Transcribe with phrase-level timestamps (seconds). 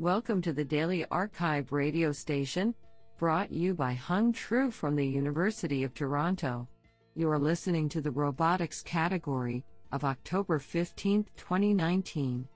[0.00, 2.74] Welcome to the Daily Archive radio station,
[3.18, 6.66] brought you by Hung Tru from the University of Toronto.
[7.14, 12.48] You are listening to the robotics category of October 15, 2019.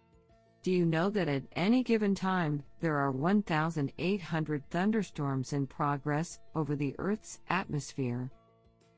[0.62, 6.74] Do you know that at any given time, there are 1,800 thunderstorms in progress over
[6.74, 8.30] the Earth's atmosphere?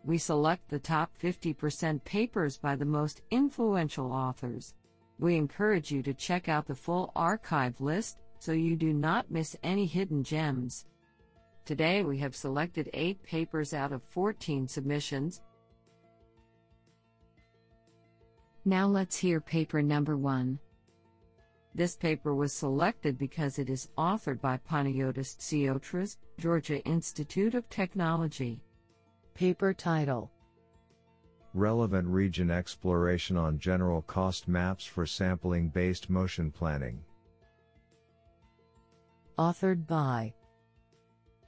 [0.04, 4.72] We select the top 50% papers by the most influential authors.
[5.18, 9.56] We encourage you to check out the full archive list so you do not miss
[9.64, 10.86] any hidden gems.
[11.64, 15.42] Today we have selected 8 papers out of 14 submissions.
[18.64, 20.60] Now let's hear paper number 1.
[21.74, 28.60] This paper was selected because it is authored by Panagiotis Tsiotras, Georgia Institute of Technology.
[29.34, 30.30] Paper title
[31.52, 37.02] Relevant Region Exploration on General Cost Maps for Sampling Based Motion Planning.
[39.38, 40.32] Authored by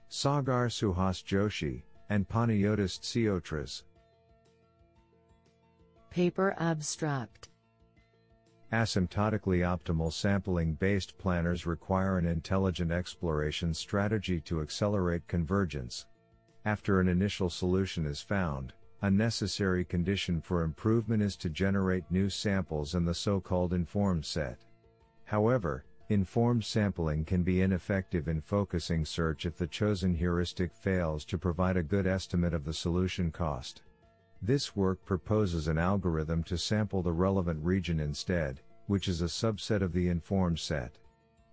[0.09, 3.85] Sagar Suhas Joshi and Panagiotis Tsiotras.
[6.11, 7.49] Paper Abstract
[8.75, 16.05] Asymptotically optimal sampling based planners require an intelligent exploration strategy to accelerate convergence.
[16.67, 22.29] After an initial solution is found, a necessary condition for improvement is to generate new
[22.29, 24.59] samples in the so-called informed set.
[25.25, 31.37] However, informed sampling can be ineffective in focusing search if the chosen heuristic fails to
[31.37, 33.83] provide a good estimate of the solution cost.
[34.41, 39.83] This work proposes an algorithm to sample the relevant region instead, which is a subset
[39.83, 40.97] of the informed set.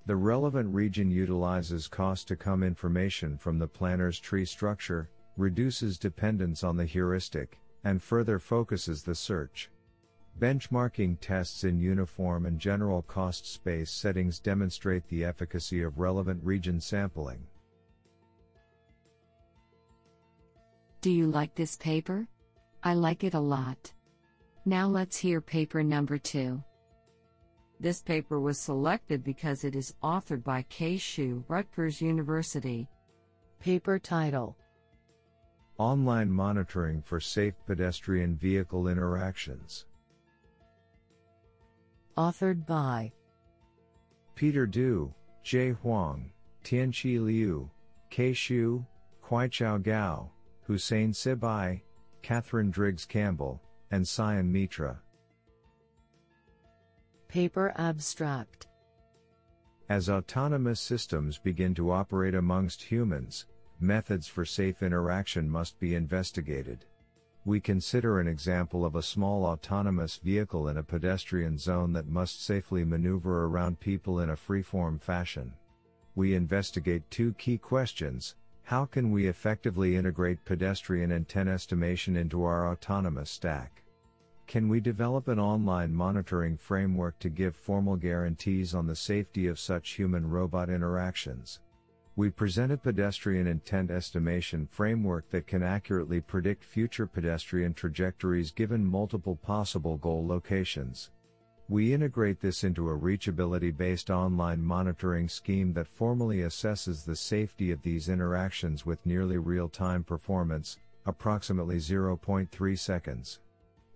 [0.06, 6.64] The relevant region utilizes cost to come information from the planner's tree structure, reduces dependence
[6.64, 9.69] on the heuristic, and further focuses the search.
[10.39, 16.81] Benchmarking tests in uniform and general cost space settings demonstrate the efficacy of relevant region
[16.81, 17.39] sampling.
[21.00, 22.28] Do you like this paper?
[22.84, 23.94] I like it a lot.
[24.66, 26.62] Now let's hear paper number two.
[27.79, 32.90] This paper was selected because it is authored by Kay Xu, Rutgers University.
[33.59, 34.57] Paper title
[35.78, 39.85] Online Monitoring for Safe Pedestrian Vehicle Interactions.
[42.18, 43.12] Authored by
[44.36, 46.31] Peter Du, Jay Huang,
[46.64, 47.70] Tianqi Liu,
[48.09, 48.86] Kay Xu,
[49.22, 50.31] Kuaichao Gao,
[50.62, 51.81] Hussein Sibai,
[52.22, 53.62] Catherine Driggs Campbell,
[53.92, 55.02] and Sayan Mitra.
[57.28, 58.68] Paper Abstract
[59.90, 63.46] As autonomous systems begin to operate amongst humans,
[63.81, 66.86] methods for safe interaction must be investigated.
[67.45, 72.44] We consider an example of a small autonomous vehicle in a pedestrian zone that must
[72.44, 75.53] safely maneuver around people in a freeform fashion.
[76.16, 78.35] We investigate two key questions
[78.66, 83.83] how can we effectively integrate pedestrian intent estimation into our autonomous stack?
[84.47, 89.59] Can we develop an online monitoring framework to give formal guarantees on the safety of
[89.59, 91.59] such human robot interactions?
[92.18, 98.86] We present a pedestrian intent estimation framework that can accurately predict future pedestrian trajectories given
[98.86, 101.12] multiple possible goal locations.
[101.68, 107.72] We integrate this into a reachability based online monitoring scheme that formally assesses the safety
[107.72, 113.40] of these interactions with nearly real time performance, approximately 0.3 seconds.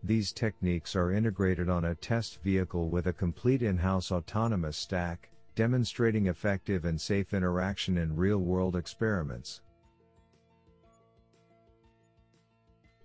[0.03, 5.29] These techniques are integrated on a test vehicle with a complete in house autonomous stack,
[5.59, 9.59] demonstrating effective and safe interaction in real-world experiments.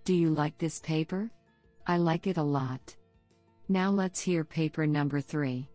[0.05, 1.29] Do you like this paper?
[1.85, 2.95] I like it a lot.
[3.67, 5.67] Now let's hear paper number 3.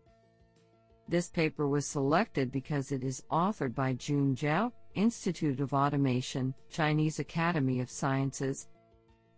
[1.07, 7.19] This paper was selected because it is authored by Jun Zhao, Institute of Automation, Chinese
[7.19, 8.69] Academy of Sciences.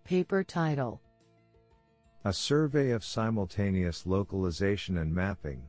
[0.05, 1.03] Paper title
[2.25, 5.65] A Survey of Simultaneous Localization and Mapping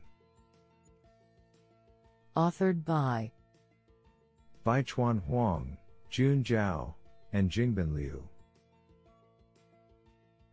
[2.36, 3.30] Authored by
[4.66, 5.76] Baichuan Huang,
[6.10, 6.94] Jun Zhao,
[7.32, 8.28] and Jingbin Liu.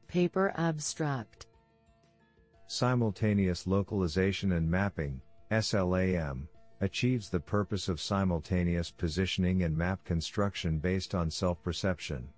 [0.07, 1.47] Paper Abstract
[2.67, 6.47] Simultaneous Localization and Mapping, SLAM,
[6.81, 12.29] achieves the purpose of simultaneous positioning and map construction based on self perception.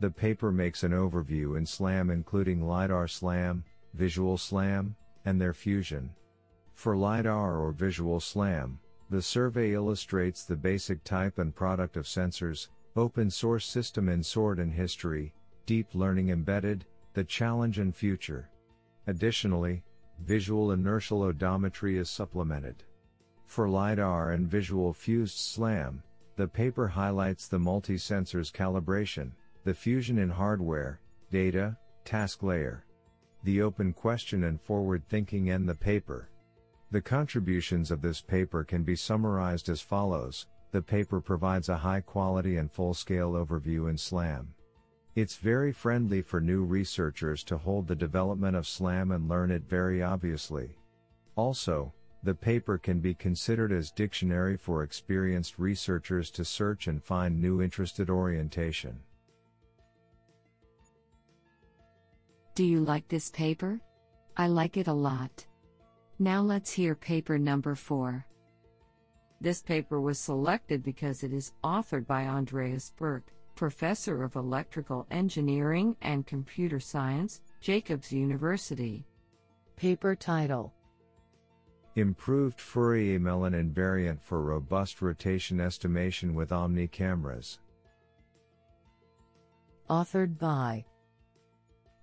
[0.00, 3.62] The paper makes an overview in SLAM including LiDAR SLAM,
[3.94, 6.10] Visual SLAM, and their fusion.
[6.80, 8.78] For LiDAR or Visual SLAM,
[9.10, 14.58] the survey illustrates the basic type and product of sensors, open source system in sort
[14.58, 15.34] and history,
[15.66, 18.48] deep learning embedded, the challenge and future.
[19.08, 19.82] Additionally,
[20.20, 22.82] visual inertial odometry is supplemented.
[23.44, 26.02] For LiDAR and visual fused SLAM,
[26.36, 29.32] the paper highlights the multi-sensors calibration,
[29.64, 31.76] the fusion in hardware, data,
[32.06, 32.86] task layer.
[33.44, 36.30] The open question and forward thinking end the paper.
[36.92, 40.46] The contributions of this paper can be summarized as follows.
[40.72, 44.54] The paper provides a high quality and full scale overview in SLAM.
[45.14, 49.68] It's very friendly for new researchers to hold the development of SLAM and learn it
[49.68, 50.78] very obviously.
[51.36, 51.92] Also,
[52.22, 57.62] the paper can be considered as dictionary for experienced researchers to search and find new
[57.62, 58.98] interested orientation.
[62.54, 63.80] Do you like this paper?
[64.36, 65.46] I like it a lot.
[66.22, 68.26] Now let's hear paper number 4.
[69.40, 75.96] This paper was selected because it is authored by Andreas Birk, professor of electrical engineering
[76.02, 79.06] and computer science, Jacobs University.
[79.76, 80.74] Paper title
[81.96, 87.60] Improved Fourier-Mellin invariant for robust rotation estimation with Omni cameras.
[89.88, 90.84] Authored by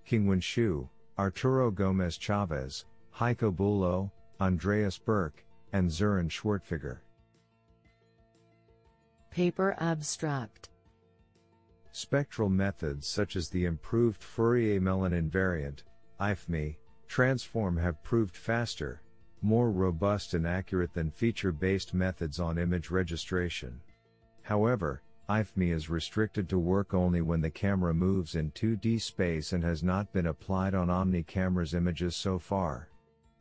[0.10, 0.90] Qingwen Xu,
[1.20, 2.86] Arturo Gomez Chavez,
[3.20, 5.44] Heiko Bülow, Andreas Birk,
[5.74, 7.00] and Sören Schwertfeger.
[9.32, 10.70] Paper Abstract
[11.92, 15.82] Spectral methods such as the improved Fourier-Mellin invariant,
[16.20, 16.76] IFMI,
[17.08, 19.02] transform have proved faster,
[19.42, 23.82] more robust and accurate than feature-based methods on image registration.
[24.44, 29.64] However, IFMI is restricted to work only when the camera moves in 2D space and
[29.64, 32.90] has not been applied on Omni camera's images so far.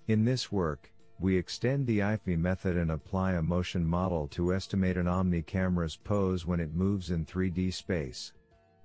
[0.08, 4.96] In this work, we extend the IFMI method and apply a motion model to estimate
[4.96, 8.32] an Omni camera's pose when it moves in 3D space.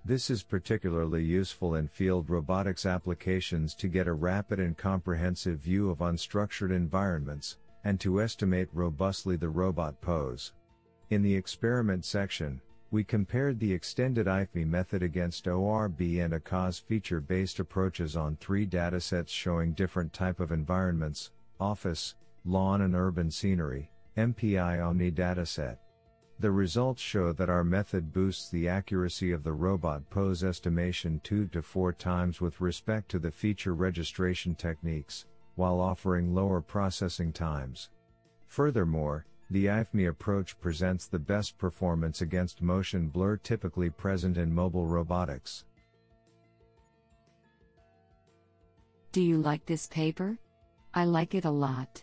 [0.03, 5.91] This is particularly useful in field robotics applications to get a rapid and comprehensive view
[5.91, 10.53] of unstructured environments, and to estimate robustly the robot pose.
[11.12, 17.59] In the experiment section, we compared the extended IFMI method against ORB and AKAZE feature-based
[17.59, 24.85] approaches on three datasets showing different type of environments, office, lawn and urban scenery, MPI
[24.85, 25.77] Omni dataset.
[26.39, 31.47] The results show that our method boosts the accuracy of the robot pose estimation 2
[31.47, 37.89] to 4 times with respect to the feature registration techniques, while offering lower processing times.
[38.47, 44.88] Furthermore, the IFMI approach presents the best performance against motion blur typically present in mobile
[44.88, 45.65] robotics.
[49.12, 50.38] Do you like this paper?
[50.94, 52.01] I like it a lot.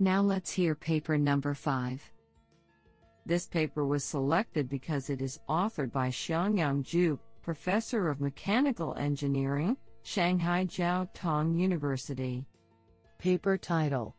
[0.00, 2.02] Now let's hear paper number 5.
[3.24, 9.76] This paper was selected because it is authored by Xiangyang Zhu, professor of mechanical engineering,
[10.02, 12.44] Shanghai Jiao Tong University.
[13.18, 14.16] Paper title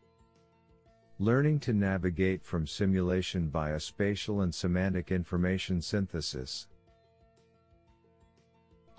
[1.18, 6.68] Learning to navigate from simulation via spatial and semantic information synthesis.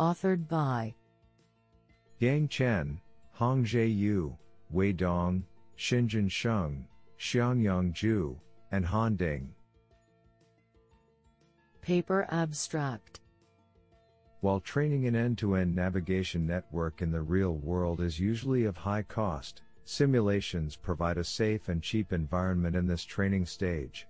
[0.01, 0.95] Authored by
[2.19, 3.01] Yang Chen,
[3.39, 4.35] Hongzhe Yu,
[4.71, 5.45] Wei Dong,
[5.77, 6.87] Xinjun Sheng,
[7.19, 8.37] Xiangyang Zhu,
[8.73, 9.55] and Han Ding.
[11.83, 13.21] Paper Abstract
[14.41, 18.79] While training an end to end navigation network in the real world is usually of
[18.79, 24.07] high cost, simulations provide a safe and cheap environment in this training stage.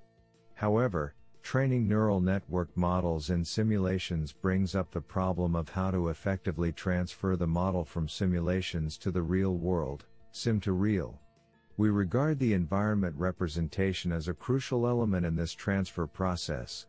[0.55, 6.73] However, training neural network models in simulations brings up the problem of how to effectively
[6.73, 11.21] transfer the model from simulations to the real world, sim to real.
[11.77, 16.87] We regard the environment representation as a crucial element in this transfer process.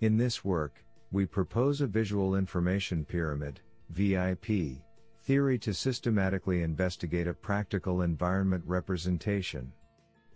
[0.00, 3.60] In this work, we propose a visual information pyramid,
[3.90, 4.82] VIP,
[5.24, 9.72] theory to systematically investigate a practical environment representation.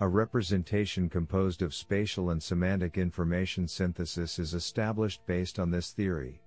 [0.00, 6.40] A representation composed of spatial and semantic information synthesis is established based on this theory.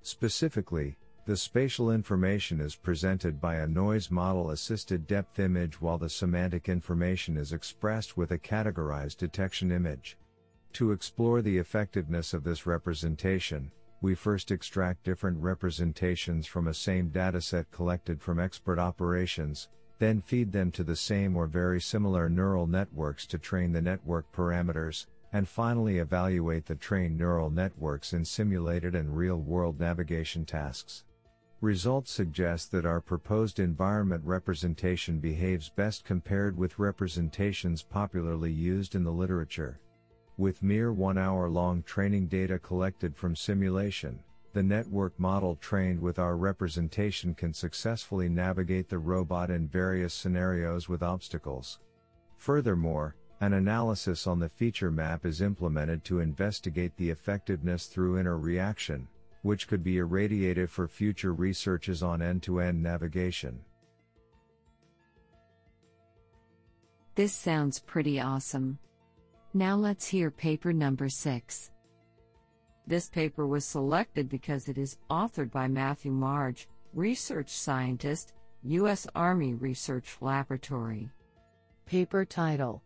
[0.00, 0.96] Specifically,
[1.26, 6.68] the spatial information is presented by a noise model assisted depth image while the semantic
[6.68, 10.16] information is expressed with a categorized detection image.
[10.74, 13.70] To explore the effectiveness of this representation,
[14.02, 19.68] we first extract different representations from a same dataset collected from expert operations,
[20.00, 24.30] then feed them to the same or very similar neural networks to train the network
[24.32, 31.04] parameters, and finally evaluate the trained neural networks in simulated and real-world navigation tasks.
[31.60, 39.04] Results suggest that our proposed environment representation behaves best compared with representations popularly used in
[39.04, 39.78] the literature.
[40.42, 44.18] With mere one hour long training data collected from simulation,
[44.52, 50.88] the network model trained with our representation can successfully navigate the robot in various scenarios
[50.88, 51.78] with obstacles.
[52.38, 58.36] Furthermore, An analysis on the feature map is implemented to investigate the effectiveness through inner
[58.36, 59.06] reaction,
[59.42, 63.60] which could be irradiated for future researches on end to end navigation.
[67.14, 68.80] This sounds pretty awesome.
[69.54, 71.70] Now let's hear paper number 6.
[72.86, 78.32] This paper was selected because it is authored by Matthew Marge, research scientist,
[78.64, 79.06] U.S.
[79.14, 81.10] Army Research Laboratory.
[81.84, 82.82] Paper title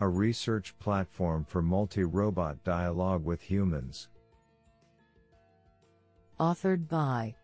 [0.00, 4.08] A research platform for multi robot dialogue with humans.
[6.40, 7.36] Authored by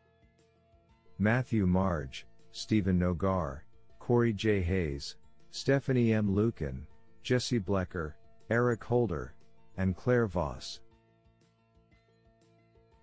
[1.21, 3.61] Matthew Marge, Stephen Nogar,
[4.01, 4.61] Corey J.
[4.61, 5.15] Hayes,
[5.51, 6.35] Stephanie M.
[6.35, 6.85] Lukin,
[7.23, 8.17] Jesse Blecker,
[8.51, 9.35] Eric Holder,
[9.77, 10.81] and Claire Voss.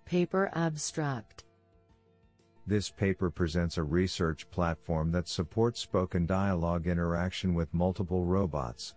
[0.03, 1.45] Paper Abstract
[2.67, 8.93] This paper presents a research platform that supports spoken dialogue interaction with multiple robots.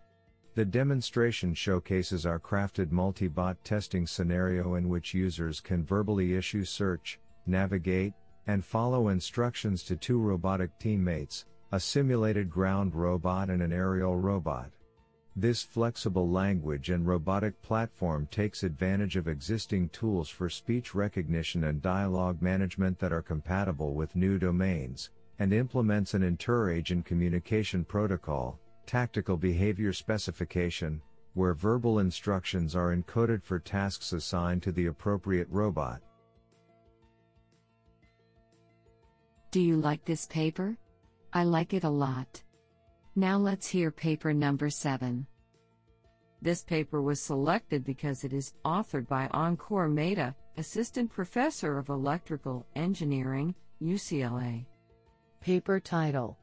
[0.54, 7.20] The demonstration showcases our crafted multi-bot testing scenario in which users can verbally issue search,
[7.46, 8.12] navigate,
[8.48, 14.70] and follow instructions to two robotic teammates, a simulated ground robot and an aerial robot.
[15.34, 21.80] This flexible language and robotic platform takes advantage of existing tools for speech recognition and
[21.80, 29.38] dialogue management that are compatible with new domains, and implements an interagent communication protocol, tactical
[29.38, 31.00] behavior specification,
[31.32, 36.02] where verbal instructions are encoded for tasks assigned to the appropriate robot.
[39.50, 40.76] Do you like this paper?
[41.32, 42.42] I like it a lot.
[43.14, 45.26] Now let's hear paper number 7.
[46.40, 52.66] This paper was selected because it is authored by Ankur Mehta, Assistant Professor of Electrical
[52.75, 54.64] Engineering, UCLA.
[55.40, 56.38] Paper title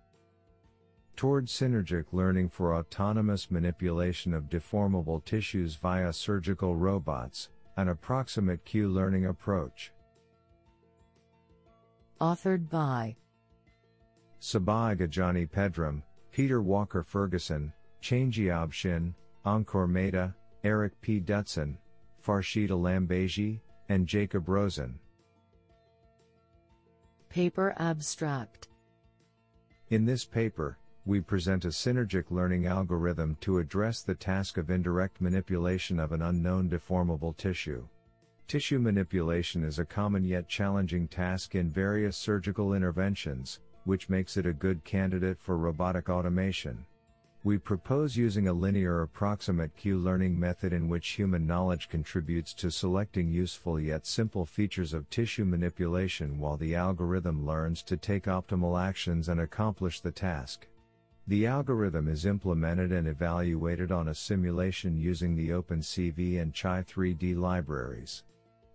[1.15, 8.89] Toward Synergic Learning for Autonomous Manipulation of Deformable Tissues via Surgical Robots, an Approximate Q
[8.89, 9.91] Learning Approach.
[12.21, 13.15] Authored by
[14.39, 19.13] Sahba Aghajani Pedram, Peter Walker Ferguson, Changyeob Shin,
[19.45, 20.33] Ankur Mehta,
[20.63, 21.19] Eric P.
[21.19, 21.77] Dutson,
[22.25, 23.59] Farshid Alambeigi,
[23.89, 24.99] and Jacob Rosen.
[27.29, 28.67] Paper Abstract
[29.89, 35.21] In this paper, we present a synergic learning algorithm to address the task of indirect
[35.21, 37.87] manipulation of an unknown deformable tissue.
[38.47, 43.59] Tissue manipulation is a common yet challenging task in various surgical interventions,
[43.89, 46.85] which makes it a good candidate for robotic automation.
[47.43, 52.69] We propose using a linear approximate Q learning method in which human knowledge contributes to
[52.69, 58.79] selecting useful yet simple features of tissue manipulation while the algorithm learns to take optimal
[58.79, 60.67] actions and accomplish the task.
[61.25, 67.35] The algorithm is implemented and evaluated on a simulation using the OpenCV and Chai 3D
[67.35, 68.21] libraries.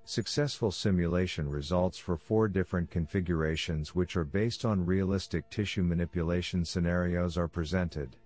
[0.06, 7.38] Successful simulation results for four different configurations which are based on realistic tissue manipulation scenarios
[7.38, 8.16] are presented.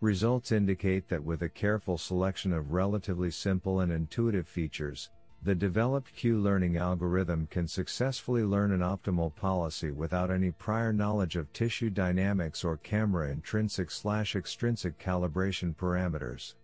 [0.00, 5.10] Results indicate that with a careful selection of relatively simple and intuitive features,
[5.42, 11.34] the developed Q learning algorithm can successfully learn an optimal policy without any prior knowledge
[11.34, 16.54] of tissue dynamics or camera intrinsic slash extrinsic calibration parameters.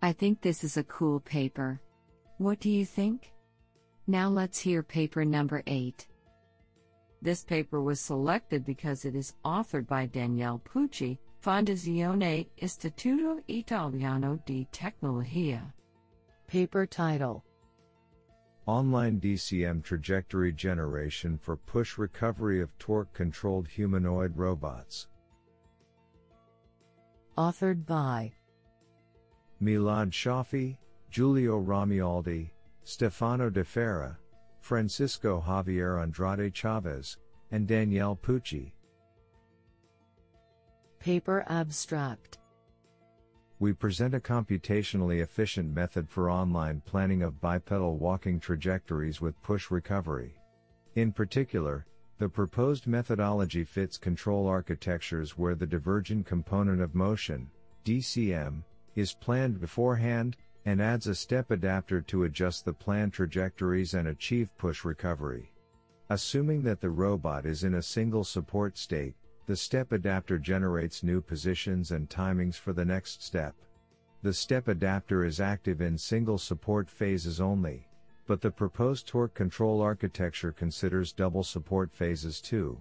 [0.00, 1.80] I think this is a cool paper.
[2.38, 3.32] What do you think?
[4.06, 6.06] Now let's hear paper number 8.
[7.20, 14.68] This paper was selected because it is authored by Daniele Pucci, Fondazione Istituto Italiano di
[14.70, 15.72] Tecnologia.
[16.46, 17.44] Paper title
[18.66, 25.08] Online DCM Trajectory Generation for Push Recovery of Torque Controlled Humanoid Robots.
[27.36, 28.32] Authored by
[29.62, 30.76] Milad Shafiee,
[31.10, 32.50] Giulio Romualdi,
[32.84, 34.16] Stefano Dafarra,
[34.60, 37.16] Francisco Javier Andrade Chavez,
[37.50, 38.72] and Daniele Pucci.
[41.00, 42.38] Paper Abstract
[43.58, 49.70] We present a computationally efficient method for online planning of bipedal walking trajectories with push
[49.70, 50.34] recovery.
[50.94, 51.86] In particular,
[52.18, 57.48] the proposed methodology fits control architectures where the divergent component of motion,
[57.84, 58.64] DCM,
[58.98, 64.50] is planned beforehand, and adds a step adapter to adjust the planned trajectories and achieve
[64.58, 65.52] push recovery.
[66.10, 69.14] Assuming that the robot is in a single support state,
[69.46, 73.54] the step adapter generates new positions and timings for the next step.
[74.22, 77.88] The step adapter is active in single support phases only,
[78.26, 82.80] but the proposed torque control architecture considers double support phases too.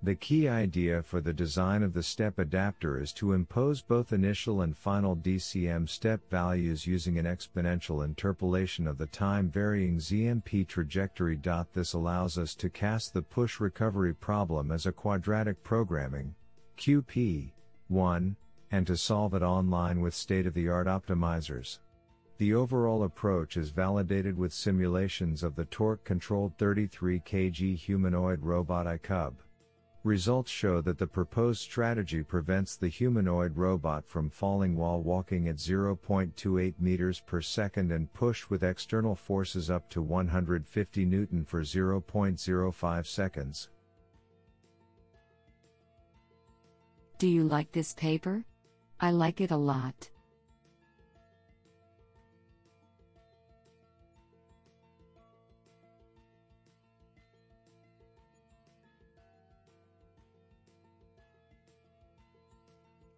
[0.00, 4.60] The key idea for the design of the step adapter is to impose both initial
[4.60, 11.36] and final DCM step values using an exponential interpolation of the time varying ZMP trajectory.
[11.72, 16.36] This allows us to cast the push recovery problem as a quadratic programming
[16.76, 17.50] QP
[17.88, 18.36] 1
[18.70, 21.80] and to solve it online with state of the art optimizers.
[22.36, 28.86] The overall approach is validated with simulations of the torque controlled 33 kg humanoid robot
[28.86, 29.34] iCub.
[30.08, 35.56] Results show that the proposed strategy prevents the humanoid robot from falling while walking at
[35.56, 43.06] 0.28 meters per second and push with external forces up to 150 Newton for 0.05
[43.06, 43.68] seconds.
[47.18, 48.42] Do you like this paper?
[48.98, 50.08] I like it a lot.